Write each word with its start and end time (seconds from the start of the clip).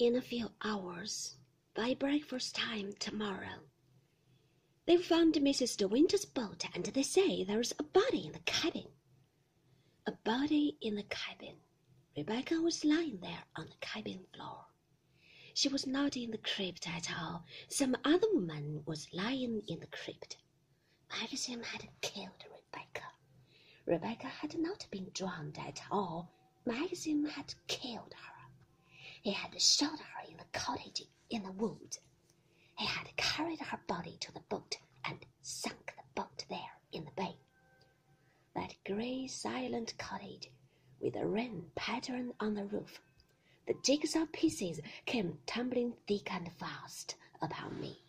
in 0.00 0.16
a 0.16 0.22
few 0.22 0.50
hours, 0.64 1.36
by 1.74 1.92
breakfast 1.92 2.54
time 2.54 2.94
tomorrow. 2.98 3.60
They've 4.86 5.04
found 5.04 5.34
Mrs. 5.34 5.76
De 5.76 5.86
Winter's 5.86 6.24
boat, 6.24 6.64
and 6.74 6.86
they 6.86 7.02
say 7.02 7.44
there's 7.44 7.74
a 7.78 7.82
body 7.82 8.24
in 8.24 8.32
the 8.32 8.38
cabin. 8.46 8.86
A 10.06 10.12
body 10.12 10.78
in 10.80 10.94
the 10.94 11.02
cabin. 11.02 11.56
Rebecca 12.16 12.62
was 12.62 12.82
lying 12.82 13.18
there 13.20 13.44
on 13.56 13.66
the 13.66 13.76
cabin 13.82 14.24
floor. 14.34 14.64
She 15.52 15.68
was 15.68 15.86
not 15.86 16.16
in 16.16 16.30
the 16.30 16.38
crypt 16.38 16.88
at 16.88 17.10
all. 17.20 17.44
Some 17.68 17.94
other 18.02 18.32
woman 18.32 18.82
was 18.86 19.12
lying 19.12 19.60
in 19.68 19.80
the 19.80 19.86
crypt. 19.88 20.38
Maxim 21.10 21.62
had 21.62 21.86
killed 22.00 22.42
Rebecca. 22.50 23.04
Rebecca 23.84 24.28
had 24.28 24.58
not 24.58 24.86
been 24.90 25.10
drowned 25.12 25.58
at 25.58 25.82
all. 25.90 26.32
Maxim 26.64 27.26
had 27.26 27.54
killed 27.66 28.14
her. 28.14 28.39
He 29.22 29.32
had 29.32 29.60
shot 29.60 29.98
her 29.98 30.30
in 30.30 30.36
the 30.38 30.58
cottage 30.58 31.02
in 31.28 31.42
the 31.42 31.52
wood. 31.52 31.98
He 32.78 32.86
had 32.86 33.14
carried 33.16 33.60
her 33.60 33.80
body 33.86 34.16
to 34.20 34.32
the 34.32 34.40
boat 34.48 34.78
and 35.04 35.24
sunk 35.42 35.94
the 35.96 36.22
boat 36.22 36.44
there 36.48 36.78
in 36.92 37.04
the 37.04 37.10
bay. 37.12 37.36
That 38.54 38.74
grey, 38.84 39.26
silent 39.26 39.94
cottage, 39.98 40.50
with 41.00 41.14
the 41.14 41.26
rain 41.26 41.70
pattern 41.74 42.32
on 42.40 42.54
the 42.54 42.64
roof. 42.64 43.00
The 43.66 43.74
jigsaw 43.84 44.26
pieces 44.32 44.80
came 45.06 45.38
tumbling 45.46 45.94
thick 46.08 46.32
and 46.32 46.50
fast 46.58 47.16
upon 47.42 47.80
me. 47.80 48.02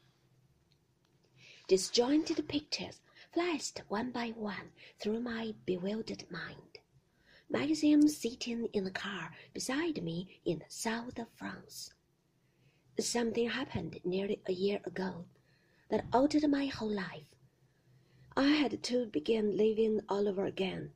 Disjointed 1.67 2.48
pictures 2.48 3.02
flashed 3.34 3.81
one 3.88 4.12
by 4.12 4.30
one 4.30 4.72
through 5.00 5.20
my 5.20 5.53
bewildered 5.66 6.30
mind. 6.31 6.80
Maxim 7.52 8.08
sitting 8.08 8.68
in 8.72 8.86
the 8.86 8.91
car 8.91 9.30
beside 9.54 10.02
me 10.02 10.40
in 10.46 10.59
the 10.59 10.66
south 10.70 11.20
of 11.20 11.28
France. 11.36 11.94
Something 12.98 13.50
happened 13.50 14.00
nearly 14.05 14.42
a 14.48 14.53
year 14.53 14.80
ago 14.86 15.25
that 15.90 16.06
altered 16.14 16.50
my 16.50 16.67
whole 16.67 16.94
life. 16.94 17.28
I 18.38 18.48
had 18.48 18.81
to 18.84 19.06
begin 19.08 19.58
living 19.58 20.00
all 20.08 20.30
over 20.30 20.45
again. 20.45 20.92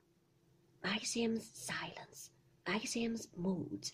Maxim's 0.82 1.50
silence, 1.54 2.30
Maxim's 2.66 3.28
moods, 3.36 3.92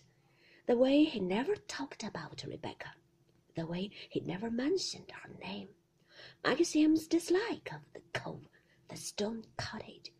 the 0.66 0.76
way 0.76 1.02
he 1.02 1.18
never 1.18 1.56
talked 1.56 2.04
about 2.04 2.44
Rebecca, 2.46 2.92
the 3.56 3.66
way 3.66 3.90
he 4.08 4.20
never 4.20 4.52
mentioned 4.52 5.10
her 5.10 5.30
name, 5.40 5.68
Maxim's 6.44 7.08
dislike 7.08 7.72
of 7.72 7.80
the 7.92 8.02
cove, 8.12 8.46
the 8.88 8.96
stone 8.96 9.42
cottage. 9.56 10.11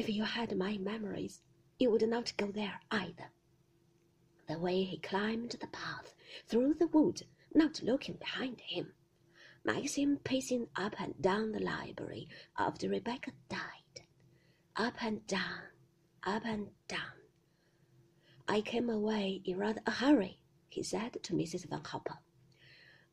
If 0.00 0.08
you 0.08 0.24
had 0.24 0.56
my 0.56 0.78
memories, 0.78 1.42
you 1.78 1.90
would 1.90 2.08
not 2.08 2.34
go 2.38 2.50
there 2.50 2.80
either. 2.90 3.32
The 4.48 4.58
way 4.58 4.82
he 4.82 4.96
climbed 4.96 5.50
the 5.60 5.66
path 5.66 6.14
through 6.46 6.72
the 6.72 6.86
wood, 6.86 7.26
not 7.54 7.82
looking 7.82 8.14
behind 8.14 8.62
him. 8.62 8.94
Maxim 9.62 10.16
pacing 10.24 10.68
up 10.74 10.98
and 10.98 11.20
down 11.20 11.52
the 11.52 11.60
library 11.60 12.30
after 12.56 12.88
Rebecca 12.88 13.32
died. 13.50 14.00
Up 14.74 15.04
and 15.04 15.26
down, 15.26 15.64
up 16.22 16.46
and 16.46 16.68
down. 16.88 17.20
I 18.48 18.62
came 18.62 18.88
away 18.88 19.42
in 19.44 19.58
rather 19.58 19.82
a 19.84 19.90
hurry, 19.90 20.40
he 20.70 20.82
said 20.82 21.22
to 21.22 21.34
Mrs. 21.34 21.68
Van 21.68 21.84
Hopper. 21.84 22.16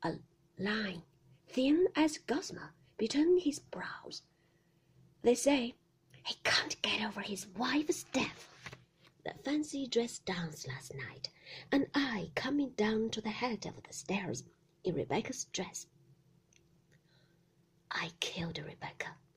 A 0.03 0.13
line, 0.57 1.03
thin 1.49 1.87
as 1.97 2.17
gossamer, 2.17 2.73
between 2.97 3.41
his 3.41 3.59
brows. 3.59 4.21
They 5.21 5.35
say 5.35 5.75
he 6.27 6.35
can't 6.43 6.81
get 6.81 7.01
over 7.03 7.21
his 7.21 7.47
wife's 7.57 8.03
death. 8.11 8.49
The 9.23 9.33
fancy 9.43 9.87
dress 9.87 10.19
dance 10.19 10.67
last 10.67 10.93
night, 10.93 11.29
and 11.71 11.87
I 11.95 12.31
coming 12.35 12.71
down 12.71 13.09
to 13.11 13.21
the 13.21 13.29
head 13.29 13.65
of 13.65 13.81
the 13.83 13.93
stairs 13.93 14.43
in 14.83 14.95
Rebecca's 14.95 15.45
dress. 15.45 15.87
I 17.91 18.11
killed 18.19 18.57
Rebecca. 18.59 19.15